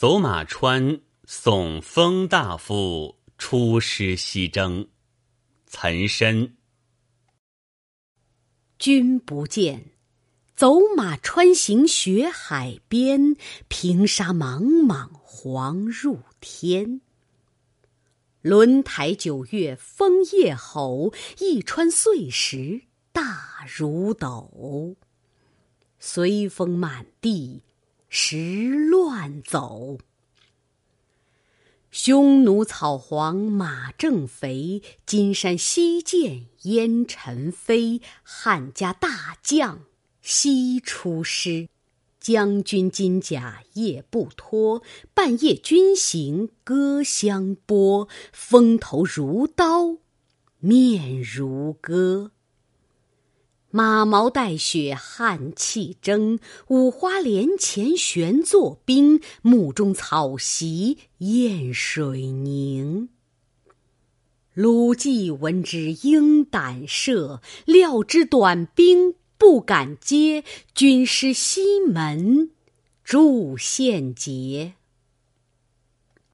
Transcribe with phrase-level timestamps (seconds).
[0.00, 4.86] 走马川送封大夫出师西征。
[5.66, 6.54] 岑参。
[8.78, 9.86] 君不见，
[10.54, 13.34] 走马川行雪海边，
[13.66, 17.00] 平沙莽莽黄入天。
[18.40, 24.94] 轮台九月风夜吼，一川碎石大如斗。
[25.98, 27.64] 随风满地
[28.08, 29.98] 时乱走。
[31.90, 38.00] 匈奴草黄马正肥，金山西见烟尘飞。
[38.22, 39.84] 汉家大将
[40.20, 41.68] 西出师，
[42.20, 44.82] 将军金甲夜不脱。
[45.14, 49.96] 半夜军行戈相拨，风头如刀，
[50.58, 52.32] 面如歌。
[53.78, 59.20] 马毛带雪汗气蒸，五花连前旋作冰。
[59.40, 63.08] 幕中草席砚水凝。
[64.52, 70.42] 鲁季闻之应胆慑，料知短兵不敢接。
[70.74, 72.50] 军师西门
[73.04, 74.72] 筑陷阱。